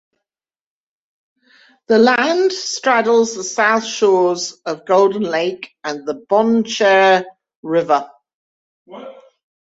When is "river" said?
7.61-8.09